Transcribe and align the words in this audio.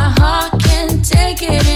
my 0.00 0.08
heart 0.18 0.62
can't 0.62 1.04
take 1.04 1.42
it 1.42 1.69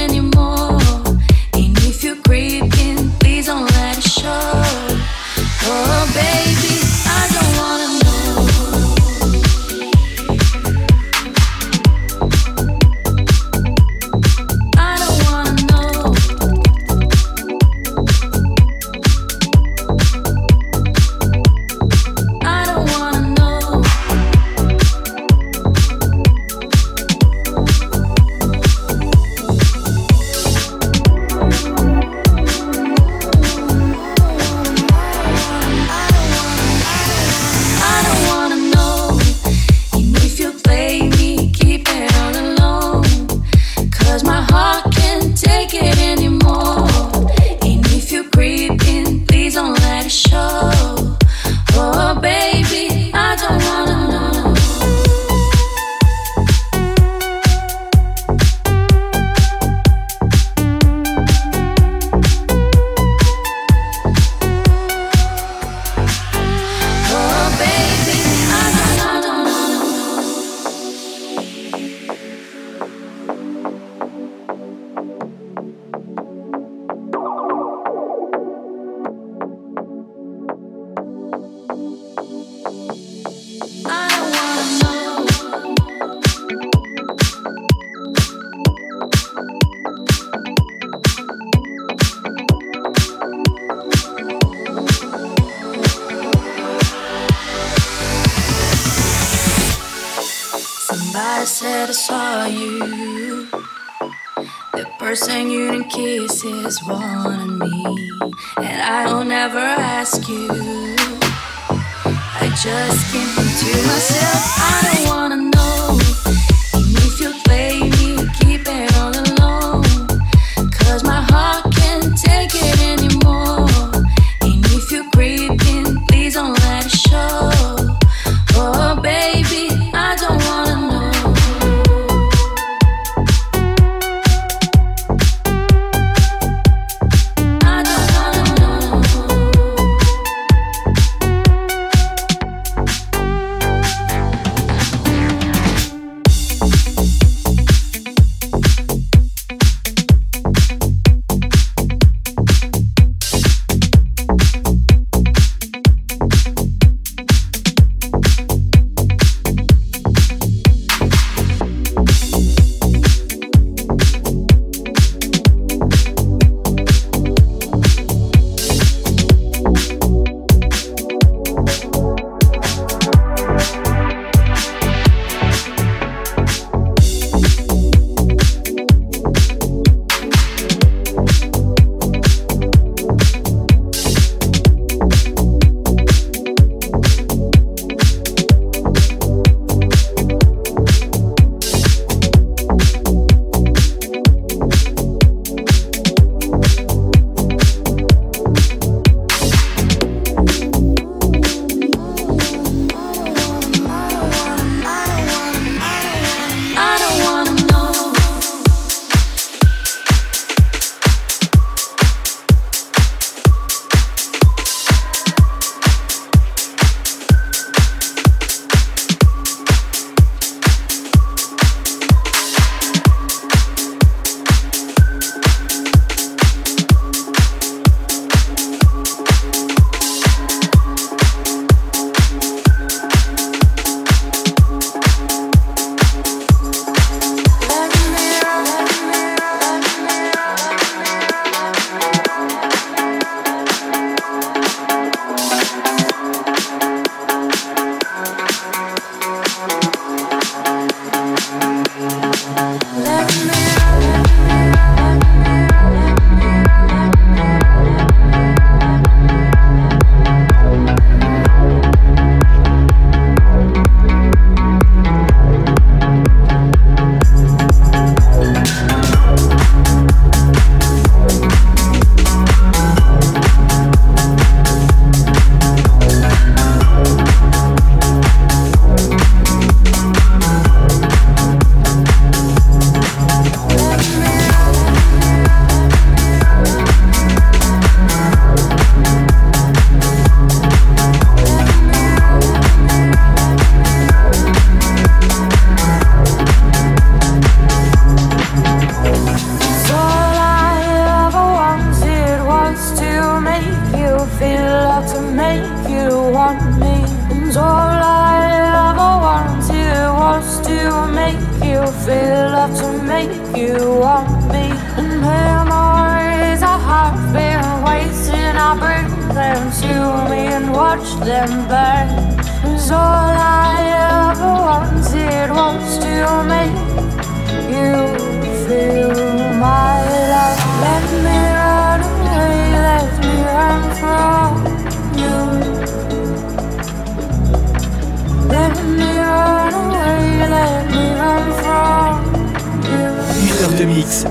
just 112.56 113.12
keep 113.12 113.28
to 113.34 113.86
myself. 113.86 114.42
I 114.58 114.90
don't 114.94 115.08
wanna 115.08 115.36
know. 115.36 115.53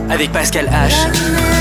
Avec 0.10 0.32
Pascal 0.32 0.68
H. 0.68 1.53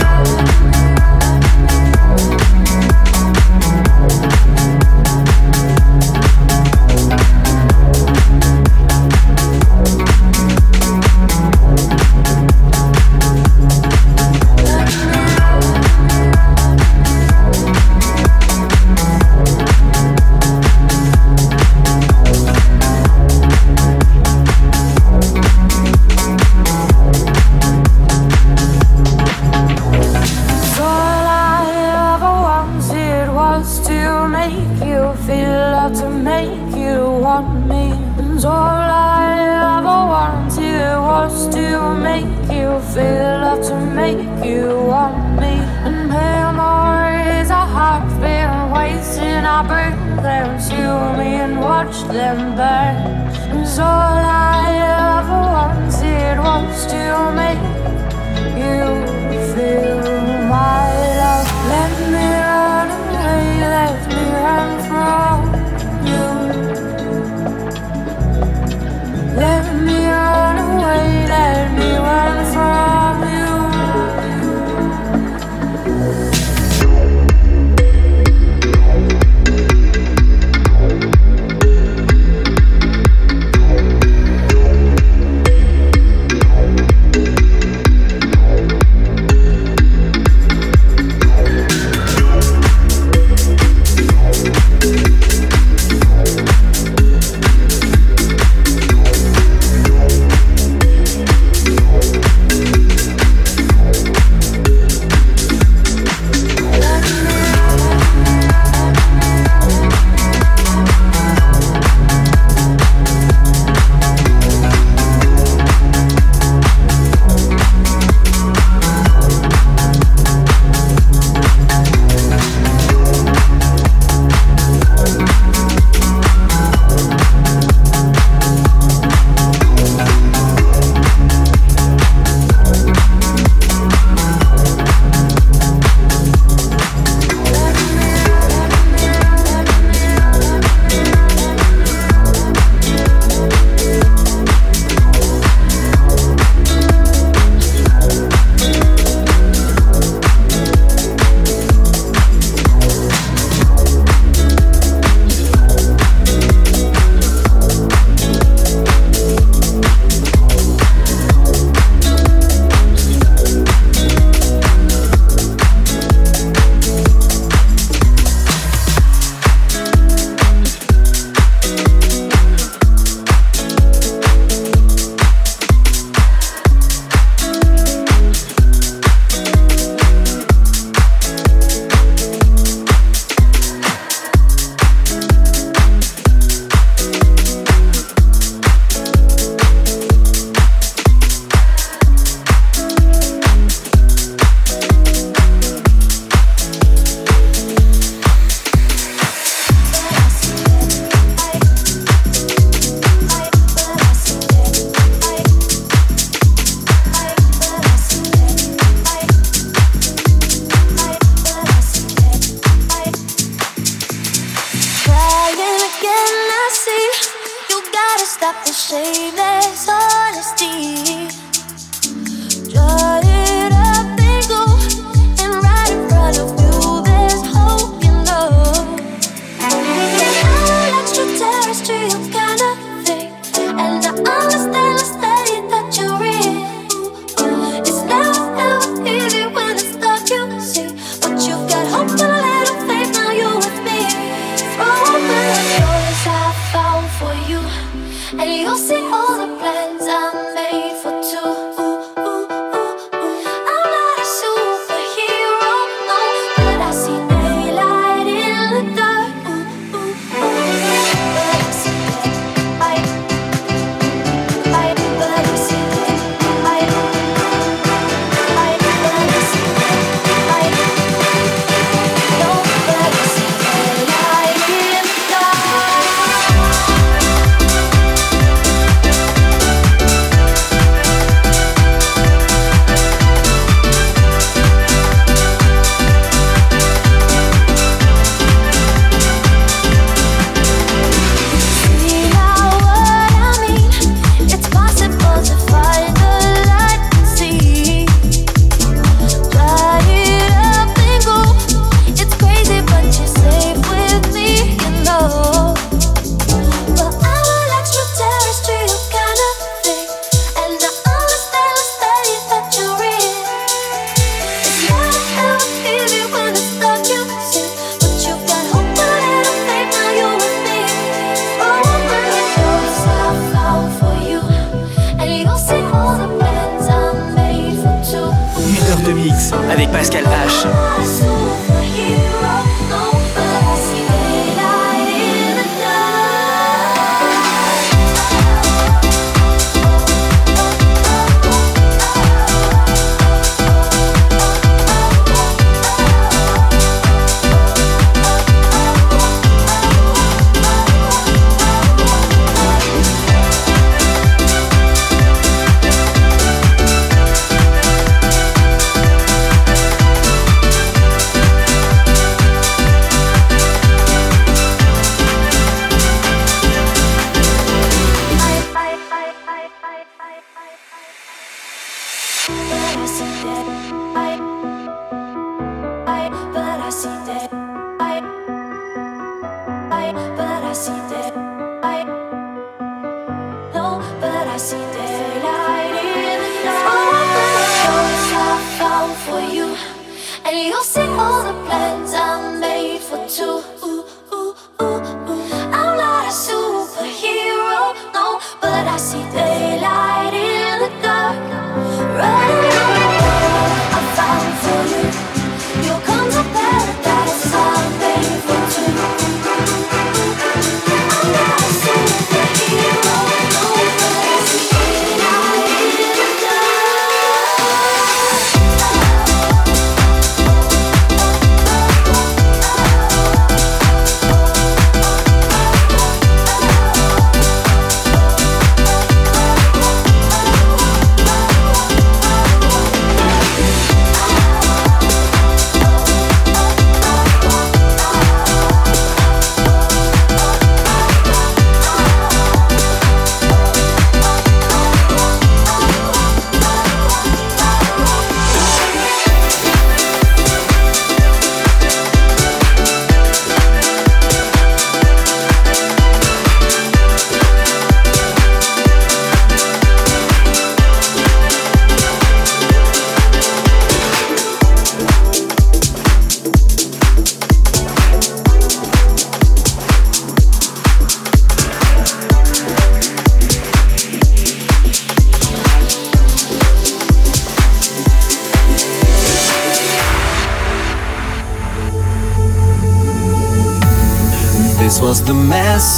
the 218.65 218.73
shameless 218.73 219.89
honesty. 219.89 221.22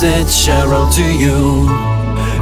Message 0.05 0.51
I 0.51 0.67
wrote 0.67 0.93
to 1.01 1.07
you. 1.25 1.67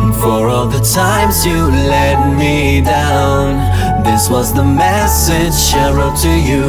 And 0.03 0.15
for 0.17 0.49
all 0.49 0.67
the 0.67 0.83
times 0.83 1.47
you 1.47 1.71
let 1.97 2.19
me 2.37 2.81
down, 2.81 4.03
this 4.03 4.29
was 4.29 4.53
the 4.53 4.65
message 4.65 5.75
I 5.75 5.93
wrote 5.95 6.19
to 6.27 6.35
you. 6.51 6.67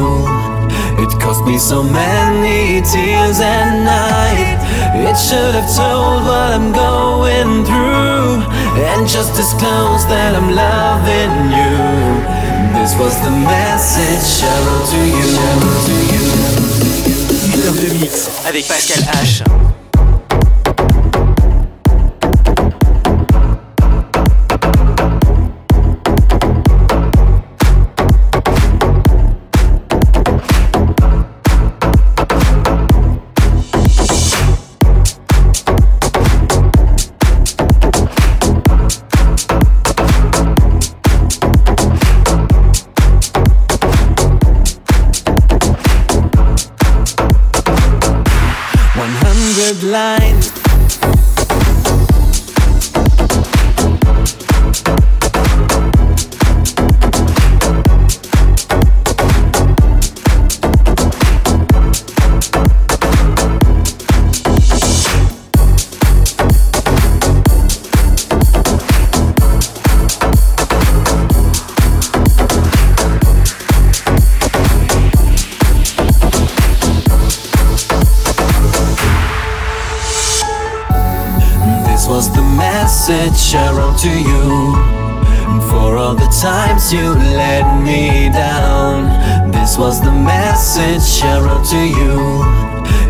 It 1.02 1.10
cost 1.20 1.44
me 1.44 1.58
so 1.58 1.82
many 1.82 2.80
tears 2.82 3.40
at 3.40 3.82
night. 3.82 4.58
It 4.94 5.16
should 5.18 5.54
have 5.58 5.70
told 5.74 6.22
what 6.30 6.54
I'm 6.54 6.70
going 6.70 7.64
through, 7.66 8.46
and 8.78 9.08
just 9.08 9.34
disclose 9.34 10.06
that 10.06 10.38
I'm 10.38 10.50
loving 10.54 11.34
you. 11.58 11.74
This 12.78 12.94
was 13.02 13.14
the 13.26 13.34
message 13.34 14.46
I 14.46 14.56
wrote 14.64 14.88
to 14.94 15.02
you. 15.18 15.30
Une 17.52 17.62
heure 17.64 17.78
de 17.82 17.98
mix 17.98 18.30
avec 18.46 18.68
Pascal 18.68 19.02
H. 19.22 19.42
to 84.04 84.10
you. 84.10 84.76
For 85.70 85.96
all 85.96 86.14
the 86.14 86.28
times 86.28 86.92
you 86.92 87.14
let 87.40 87.64
me 87.82 88.28
down, 88.28 89.08
this 89.50 89.78
was 89.78 89.98
the 90.02 90.12
message 90.12 91.24
I 91.24 91.40
wrote 91.40 91.64
to 91.72 91.82
you. 91.98 92.14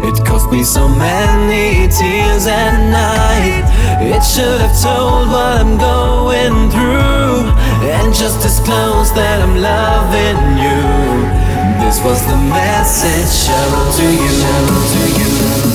It 0.06 0.24
cost 0.24 0.52
me 0.52 0.62
so 0.62 0.86
many 0.86 1.90
tears 1.90 2.46
at 2.46 2.78
night. 3.02 3.66
It 4.06 4.22
should 4.22 4.60
have 4.60 4.76
told 4.86 5.34
what 5.34 5.58
I'm 5.62 5.74
going 5.78 6.70
through, 6.70 7.50
and 7.90 8.14
just 8.14 8.40
disclose 8.40 9.12
that 9.18 9.42
I'm 9.42 9.56
loving 9.58 10.42
you. 10.62 10.82
This 11.82 11.98
was 12.06 12.20
the 12.30 12.38
message 12.38 13.50
I 13.50 13.62
wrote 13.72 13.94
to 13.98 14.08
you. 14.24 14.34
I 14.46 14.58
wrote 14.70 14.90
to 14.94 15.04
you. 15.18 15.73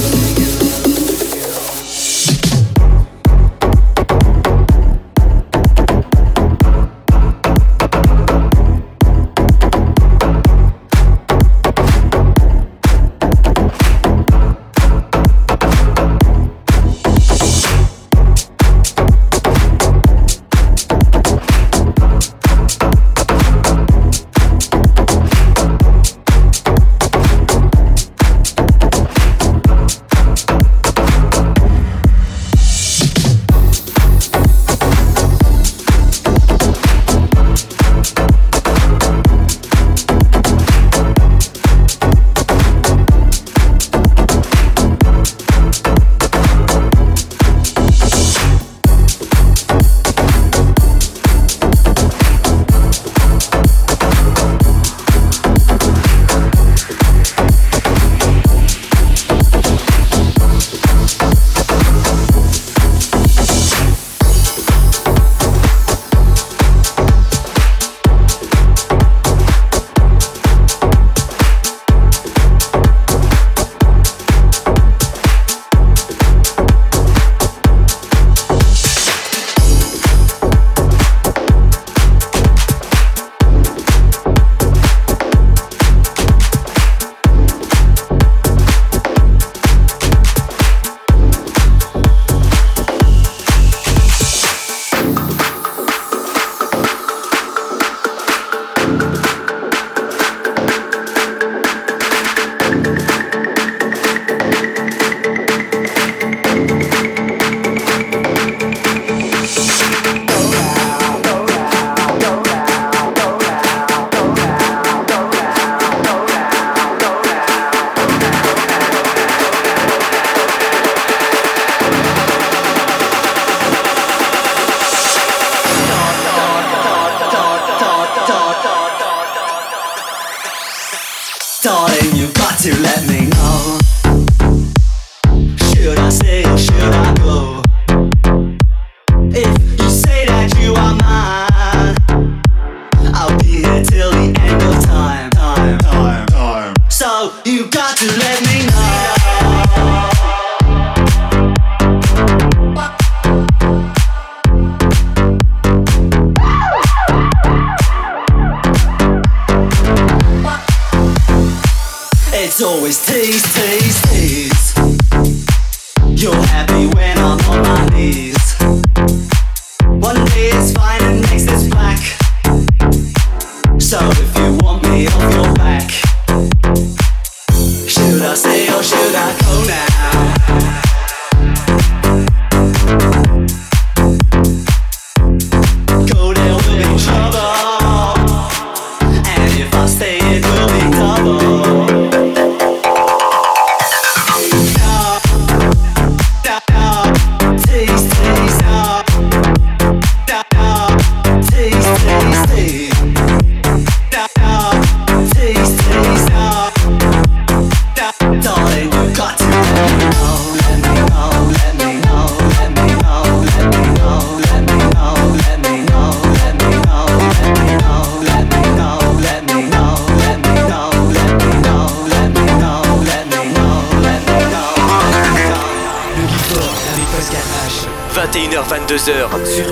Sur 229.46 229.69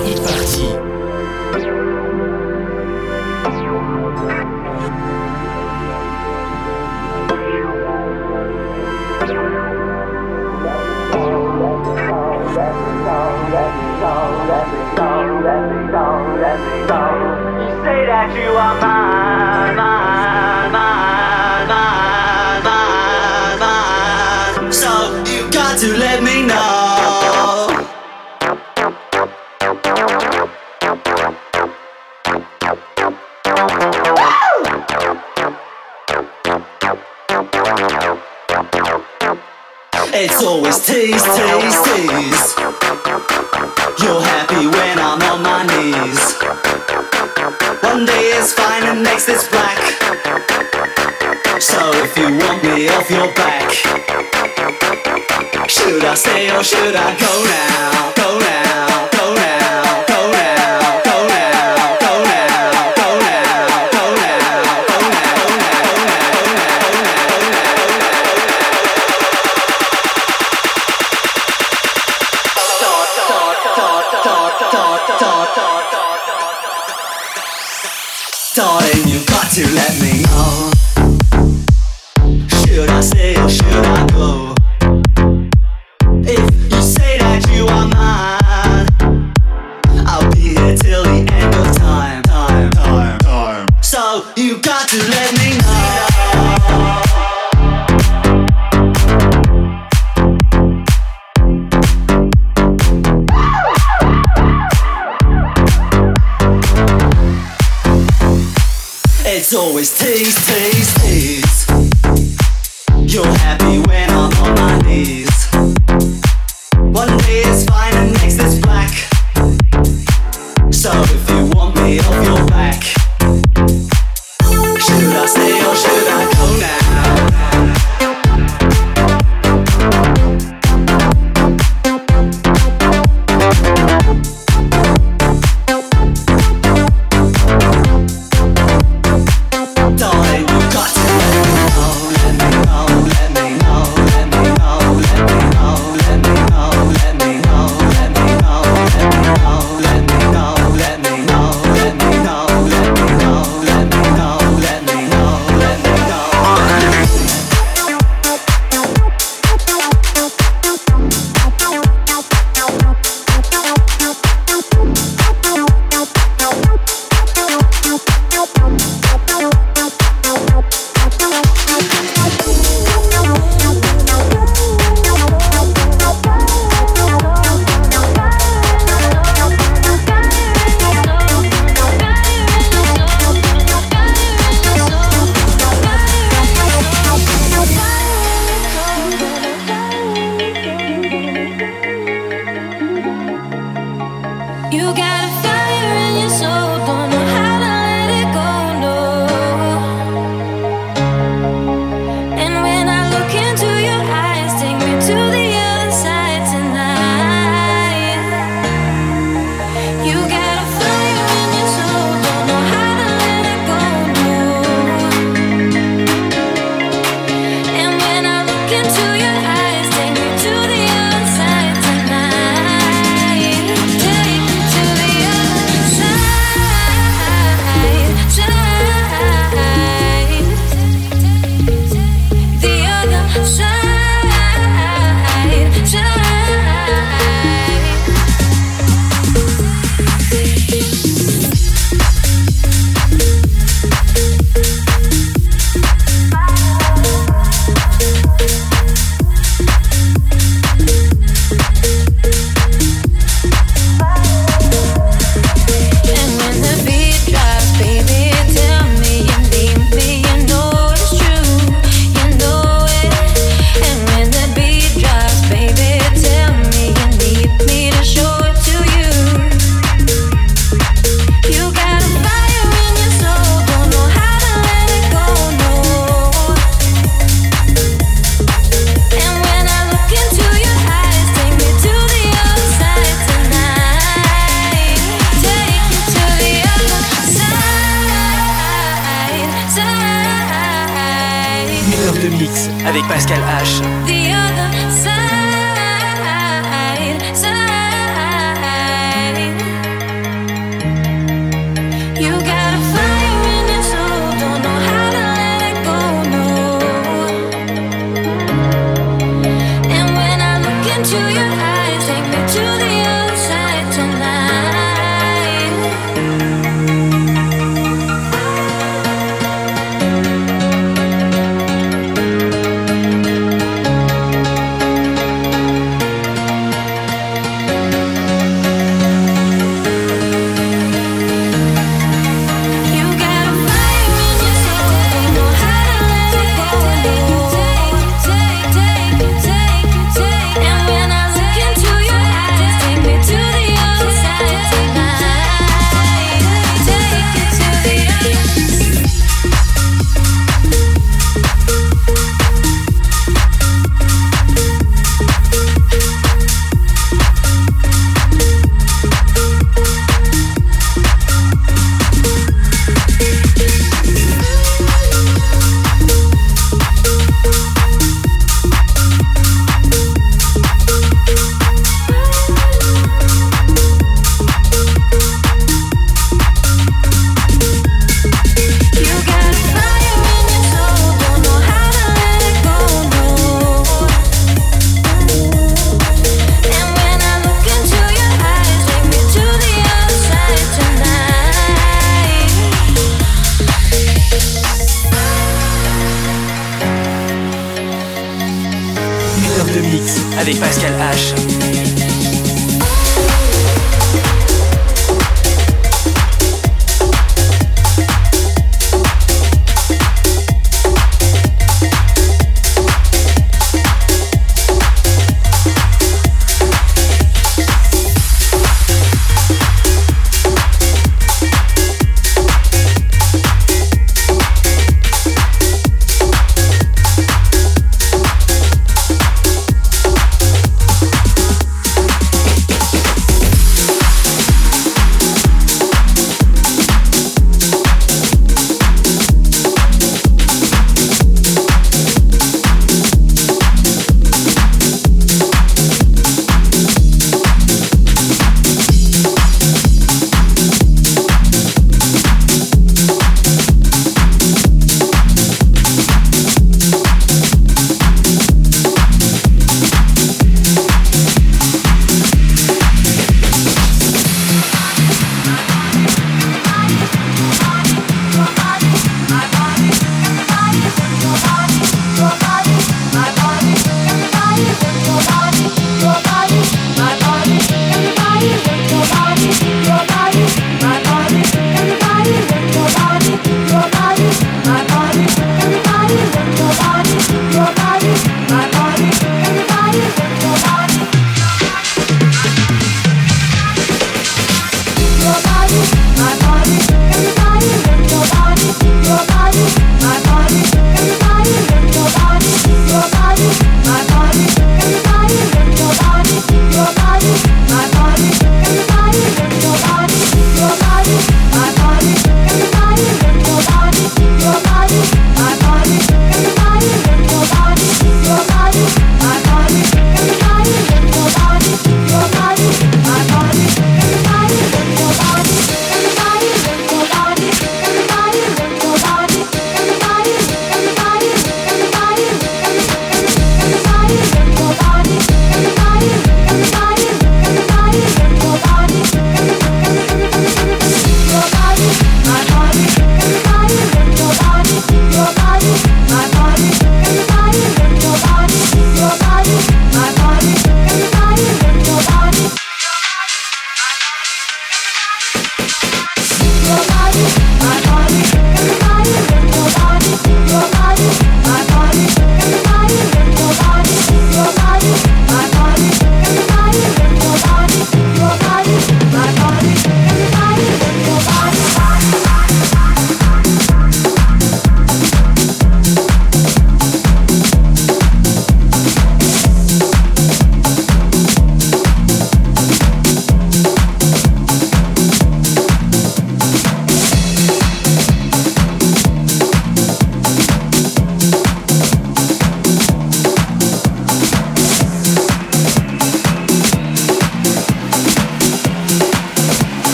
de 292.22 292.28
mix 292.28 292.68
avec 292.86 293.06
Pascal 293.06 293.40
H. 293.62 293.82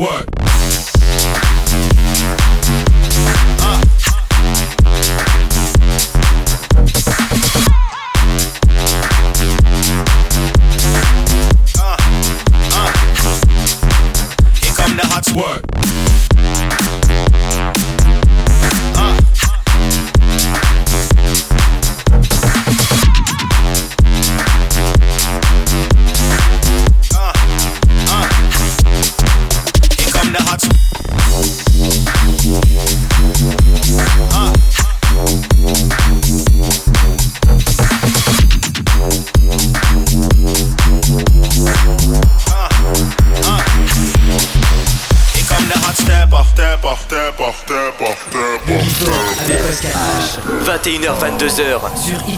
What? 0.00 0.43
21h-22h 50.84 51.96
sur 51.96 52.28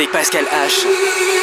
avec 0.00 0.12
Pascal 0.12 0.46
H. 0.46 1.39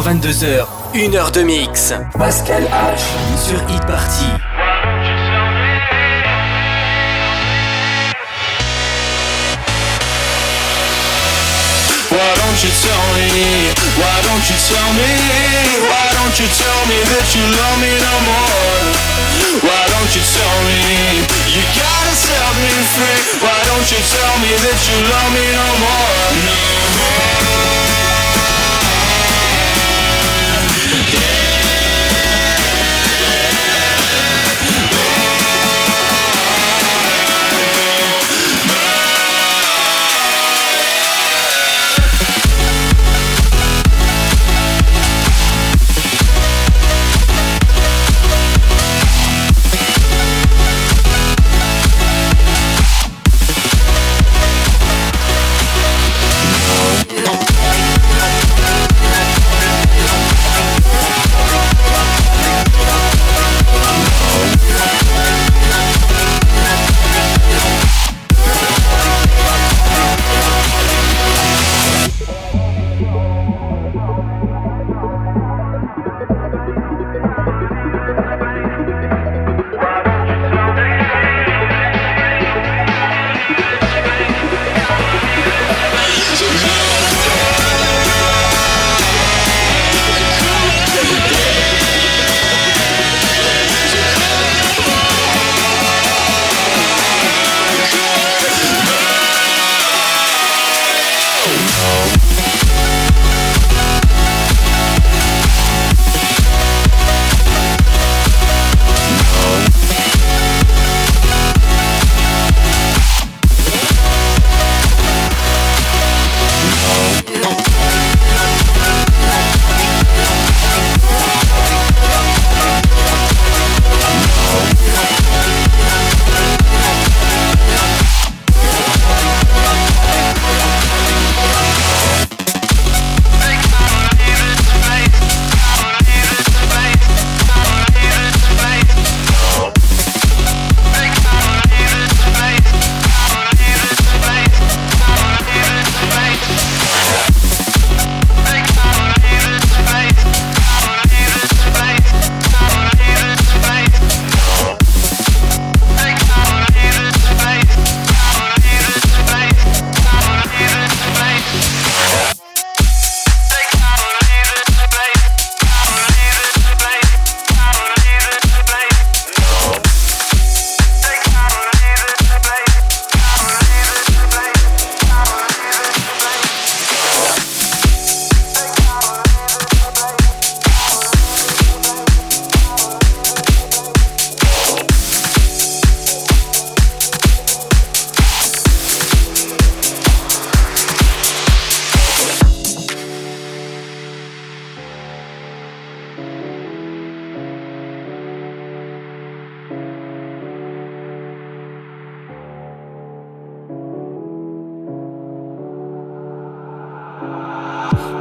21h, 0.00 0.02
22h, 0.02 0.66
1 0.94 1.14
heure 1.14 1.30
de 1.30 1.42
mix. 1.42 1.92
Pascal 2.16 2.62
H 2.64 3.00
sur 3.36 3.58
Hit 3.68 3.80
Party. 3.86 4.24
Why 12.08 12.32
don't 12.40 12.62
you 12.62 12.70
tell 12.80 13.04
me? 13.14 13.68
Why 13.98 14.16
don't 14.24 14.44
you 14.48 14.56
tell 14.68 14.90
me? 14.96 15.10
Why 15.84 16.06
don't 16.16 16.38
you 16.38 16.48
tell 16.56 16.80
me 16.88 16.96
that 17.12 17.26
you 17.34 17.44
love 17.60 17.78
me 17.80 17.92
no 18.00 18.14
more? 18.24 18.80
Why 19.60 19.84
don't 19.92 20.10
you 20.16 20.22
tell 20.32 20.56
me? 20.64 21.28
You 21.52 21.62
gotta 21.76 22.14
set 22.16 22.54
me 22.56 22.72
free. 22.96 23.20
Why 23.44 23.58
don't 23.68 23.88
you 23.92 24.00
tell 24.00 24.34
me 24.40 24.52
that 24.64 24.80
you 24.88 24.96
love 25.12 25.30
me 25.36 25.44
no 25.52 25.68
more? 25.84 26.10
No 26.46 26.89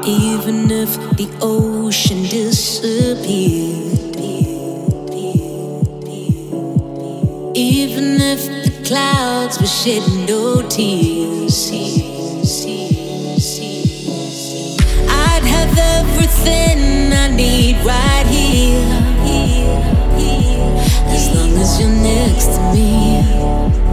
Even 0.06 0.72
if 0.72 0.96
the 1.18 1.28
ocean 1.42 2.24
disappeared, 2.24 4.16
even 7.56 8.22
if 8.22 8.46
the 8.64 8.72
clouds 8.88 9.60
were 9.60 9.68
shedding 9.68 10.26
no 10.26 10.62
tears, 10.68 11.72
I'd 15.10 15.44
have 15.44 15.78
everything 15.78 17.14
I 17.14 17.28
need 17.36 17.76
right 17.86 18.26
here. 18.28 18.86
As 21.08 21.28
long 21.36 21.52
as 21.58 21.80
you're 21.80 21.90
next 21.90 22.56
to 22.56 22.62
me. 22.74 23.89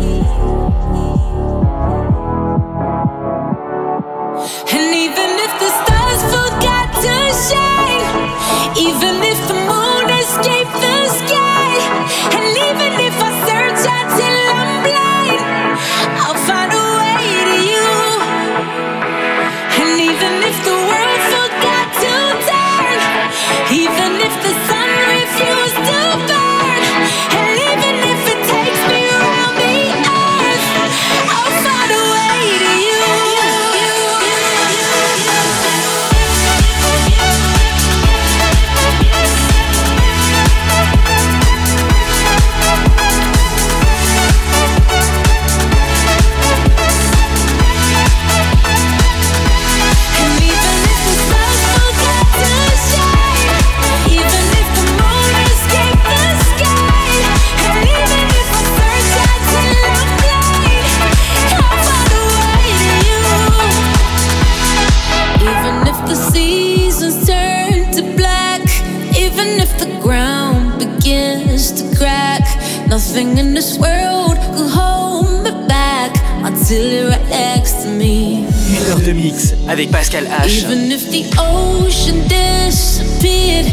de 79.07 79.13
mix 79.13 79.55
avec 79.69 79.91
Pascal 79.91 80.25
H. 80.25 80.65
Even 80.65 80.91
if 80.91 81.09
the 81.11 81.25
ocean 81.39 82.23
disappeared, 82.27 83.67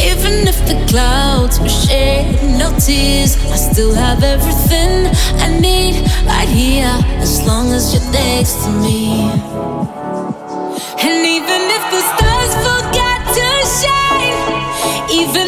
even 0.00 0.48
if 0.48 0.58
the 0.66 0.76
clouds 0.86 1.60
were 1.60 1.68
shed 1.68 2.24
no 2.58 2.70
tears, 2.78 3.36
I 3.52 3.56
still 3.56 3.94
have 3.94 4.22
everything 4.22 5.08
I 5.40 5.48
need 5.60 5.96
right 6.26 6.48
here 6.48 6.94
as 7.20 7.42
long 7.46 7.72
as 7.74 7.92
you're 7.92 8.10
next 8.12 8.64
to 8.64 8.70
me. 8.70 9.30
And 11.00 11.26
even 11.36 11.62
if 11.76 11.84
the 11.92 12.02
stars 12.12 12.52
forget 12.64 13.20
to 13.36 13.48
shine, 13.80 14.38
even 15.10 15.47